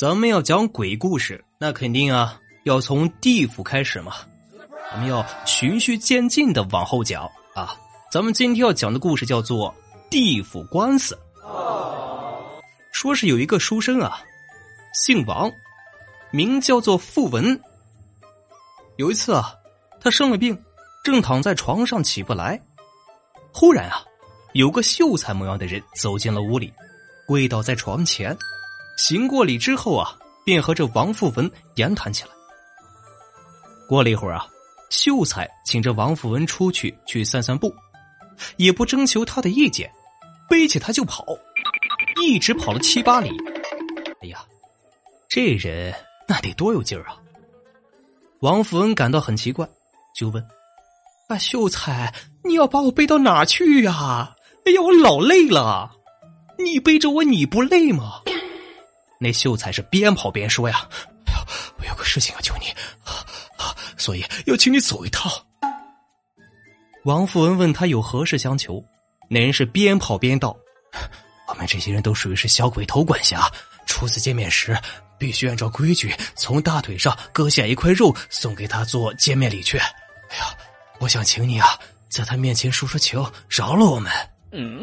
[0.00, 4.14] 咱们要讲鬼故事，那肯定啊要从地府开始嘛。
[4.90, 7.76] 咱们要循序渐进的往后讲啊。
[8.10, 9.68] 咱们今天要讲的故事叫做
[10.08, 11.14] 《地府官司》。
[12.92, 14.22] 说是有一个书生啊，
[14.94, 15.52] 姓王，
[16.30, 17.60] 名叫做傅文。
[18.96, 19.54] 有一次啊，
[20.00, 20.58] 他生了病，
[21.04, 22.58] 正躺在床上起不来，
[23.52, 24.02] 忽然啊，
[24.54, 26.72] 有个秀才模样的人走进了屋里，
[27.26, 28.34] 跪倒在床前。
[29.00, 30.14] 行过礼之后啊，
[30.44, 32.30] 便和这王富文言谈起来。
[33.88, 34.46] 过了一会儿啊，
[34.90, 37.74] 秀才请着王富文出去去散散步，
[38.58, 39.90] 也不征求他的意见，
[40.50, 41.24] 背起他就跑，
[42.22, 43.30] 一直跑了七八里。
[44.20, 44.44] 哎呀，
[45.30, 45.94] 这人
[46.28, 47.16] 那得多有劲儿啊！
[48.40, 49.66] 王富文感到很奇怪，
[50.14, 50.46] 就问
[51.28, 52.12] ：“啊，秀才，
[52.44, 54.36] 你要把我背到哪去呀？
[54.66, 55.90] 哎呀，我老累了，
[56.58, 58.20] 你背着我你不累吗？”
[59.22, 60.88] 那秀才是边跑边说呀
[61.28, 61.44] ：“哎呀，
[61.78, 62.74] 我有个事情要求你，
[63.98, 65.30] 所以要请你走一趟。”
[67.04, 68.82] 王富文问他有何事相求，
[69.28, 70.56] 那人是边跑边道
[71.48, 73.46] ：“我们这些人都属于是小鬼头管辖，
[73.86, 74.74] 初次见面时
[75.18, 79.76] 必须按照规矩从大腿上割下一块肉送给他做见面礼去。
[79.76, 80.56] 哎呀，
[80.98, 84.10] 我想请你啊，在他面前说说情，饶了我们。”
[84.52, 84.82] 嗯，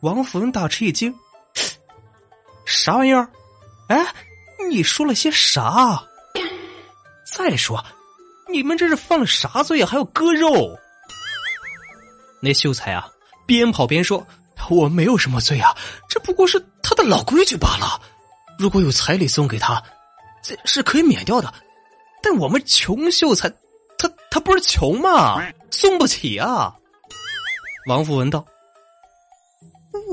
[0.00, 1.14] 王富文大吃一惊。
[2.70, 3.28] 啥玩意儿？
[3.88, 4.14] 哎，
[4.70, 6.00] 你说了些啥？
[7.24, 7.84] 再说，
[8.48, 9.86] 你们这是犯了啥罪啊？
[9.86, 10.78] 还要割肉？
[12.40, 13.08] 那秀才啊，
[13.44, 14.24] 边跑边说
[14.70, 15.76] ：“我没有什么罪啊，
[16.08, 18.00] 这不过是他的老规矩罢了。
[18.56, 19.82] 如果有彩礼送给他，
[20.42, 21.52] 这是可以免掉的。
[22.22, 23.48] 但我们穷秀才，
[23.98, 25.42] 他他不是穷吗？
[25.72, 26.72] 送不起啊。”
[27.88, 28.44] 王富文道：“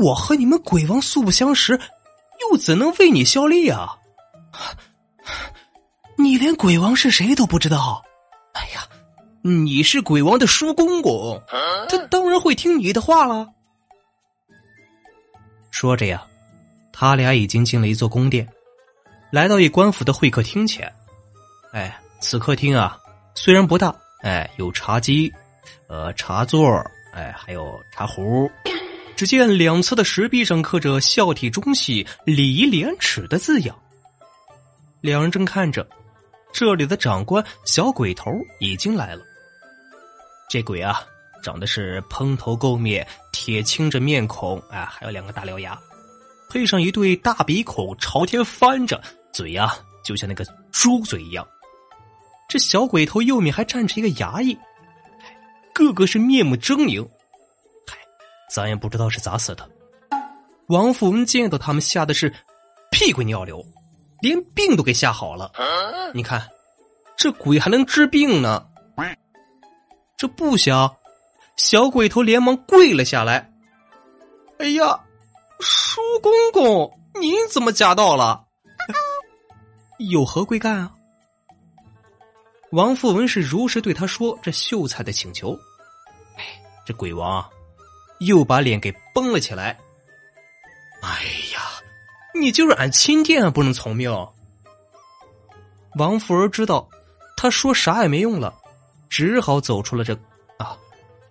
[0.00, 1.78] 我和你们鬼王素不相识。”
[2.40, 3.96] 又怎能为你效力啊？
[6.18, 8.02] 你连鬼王是谁都不知道？
[8.52, 8.86] 哎呀，
[9.42, 11.42] 你是鬼王的叔公公，
[11.88, 13.48] 他当然会听你的话了。
[15.70, 16.26] 说着呀，
[16.92, 18.48] 他俩已经进了一座宫殿，
[19.30, 20.90] 来到一官府的会客厅前。
[21.72, 22.98] 哎，此客厅啊，
[23.34, 25.30] 虽然不大，哎，有茶几，
[25.88, 26.66] 呃，茶座，
[27.12, 28.50] 哎，还有茶壶。
[29.16, 33.74] 只见两侧的石壁上刻着“孝悌忠信，礼义廉耻”的字样。
[35.00, 35.88] 两人正看着，
[36.52, 39.22] 这里的长官小鬼头已经来了。
[40.50, 41.00] 这鬼啊，
[41.42, 45.78] 长得是蓬头垢面、铁青着面孔，哎，还有两个大獠牙，
[46.50, 49.02] 配上一对大鼻孔朝天翻着，
[49.32, 51.46] 嘴呀就像那个猪嘴一样。
[52.50, 54.56] 这小鬼头右面还站着一个衙役，
[55.72, 57.08] 个个是面目狰狞。
[58.56, 59.68] 咱也不知道是咋死的。
[60.68, 62.32] 王富文见到他们，吓得是
[62.90, 63.62] 屁滚尿流，
[64.22, 65.52] 连病都给吓好了。
[66.14, 66.48] 你看，
[67.18, 68.66] 这鬼还能治病呢。
[70.16, 70.96] 这不想，
[71.58, 73.52] 小鬼头连忙跪了下来。
[74.58, 75.00] 哎呀，
[75.60, 78.42] 叔公公，您怎么驾到了？
[80.00, 80.94] 有何贵干啊？
[82.72, 85.52] 王富文是如实对他说这秀才的请求。
[86.36, 86.42] 哎，
[86.86, 87.46] 这鬼王。
[88.20, 89.78] 又把脸给绷了起来。
[91.02, 91.10] 哎
[91.54, 91.60] 呀，
[92.34, 94.10] 你就是俺亲爹，不能从命。
[95.96, 96.88] 王富儿知道
[97.36, 98.54] 他说啥也没用了，
[99.08, 100.14] 只好走出了这
[100.58, 100.76] 啊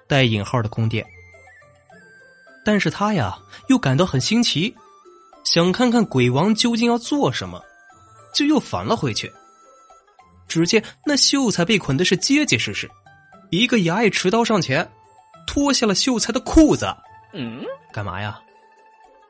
[0.08, 1.06] 带引号的宫殿。
[2.64, 4.76] 但是他呀又感到很新奇，
[5.44, 7.64] 想看看鬼王究竟要做什么，
[8.34, 9.32] 就又返了回去。
[10.48, 12.90] 只见那秀才被捆的是结结实实，
[13.50, 14.90] 一个衙役持刀上前。
[15.46, 16.86] 脱下了秀才的裤子，
[17.34, 17.64] 嗯，
[17.94, 18.40] 干嘛呀？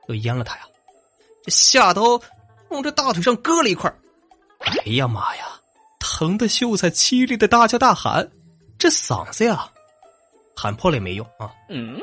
[0.07, 0.63] 要阉了他呀？
[1.43, 2.19] 这下刀
[2.69, 3.93] 往这大腿上割了一块
[4.59, 5.45] 哎呀妈呀！
[5.99, 8.27] 疼的秀才凄厉的大叫大喊，
[8.77, 9.69] 这嗓子呀，
[10.55, 11.51] 喊破了也没用啊！
[11.69, 11.99] 嗯，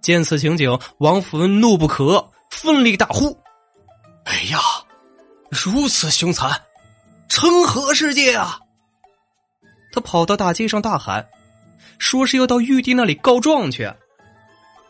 [0.00, 3.36] 见此情景，王福文怒不可，奋力大呼
[4.24, 4.58] ：“哎呀，
[5.50, 6.62] 如此凶残，
[7.28, 8.60] 成何世界啊！”
[9.92, 11.26] 他跑到大街上大喊。
[11.98, 13.90] 说是要到玉帝那里告状去，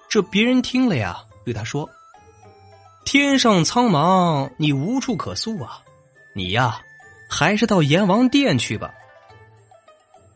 [0.08, 1.88] 这别人听了呀，对他说
[3.04, 5.80] ：“天上苍茫，你无处可诉啊，
[6.34, 6.80] 你呀，
[7.28, 8.92] 还是到阎王殿去吧。”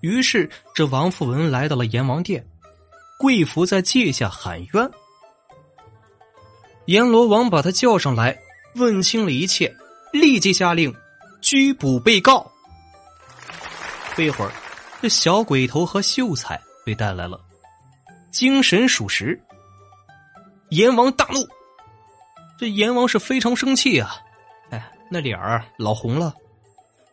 [0.01, 2.45] 于是这王富文来到了阎王殿，
[3.19, 4.91] 跪伏在阶下喊冤。
[6.87, 8.37] 阎罗王把他叫上来，
[8.75, 9.73] 问清了一切，
[10.13, 10.93] 立即下令
[11.41, 12.51] 拘捕被告。
[14.17, 14.51] 不一会儿。
[15.03, 17.41] 这小鬼头和秀才被带来了，
[18.31, 19.37] 精神属实。
[20.69, 21.45] 阎王大怒，
[22.57, 24.15] 这阎王是非常生气啊！
[24.71, 26.33] 哎，那脸儿老红了，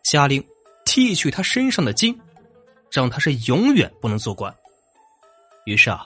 [0.04, 0.46] 下令
[0.86, 2.16] 剃去他身上的筋，
[2.92, 4.56] 让他是永远不能做官。
[5.66, 6.06] 于是啊，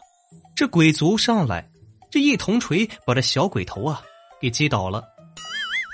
[0.55, 1.67] 这鬼卒上来，
[2.09, 4.01] 这一铜锤把这小鬼头啊
[4.39, 5.03] 给击倒了，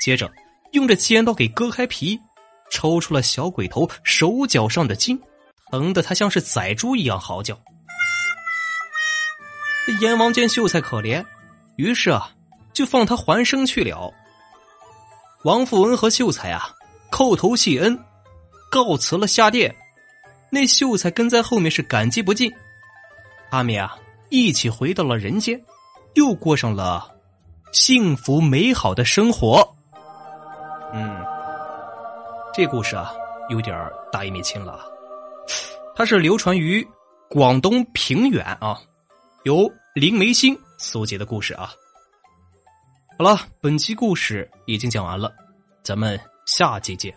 [0.05, 0.31] 接着
[0.73, 2.19] 用这尖刀给割开皮，
[2.69, 5.19] 抽出了小鬼头手脚上的筋，
[5.71, 7.57] 疼得他像是宰猪一样嚎叫。
[10.01, 11.25] 阎王见秀才可怜，
[11.75, 12.31] 于是啊，
[12.73, 14.13] 就放他还生去了。
[15.43, 16.69] 王富文和秀才啊，
[17.11, 17.97] 叩头谢恩，
[18.69, 19.75] 告辞了下殿。
[20.51, 22.51] 那秀才跟在后面是感激不尽。
[23.51, 23.95] 阿米啊，
[24.29, 25.59] 一起回到了人间，
[26.15, 27.11] 又过上了
[27.71, 29.75] 幸福美好的生活。
[30.93, 31.23] 嗯，
[32.53, 33.11] 这故事啊，
[33.49, 33.75] 有点
[34.11, 34.98] 大义灭亲了。
[35.99, 36.87] 它是流传于
[37.29, 38.79] 广东平远啊。
[39.43, 41.73] 由林梅心搜集的故事啊，
[43.17, 45.29] 好了，本期故事已经讲完了，
[45.83, 47.13] 咱们下期见。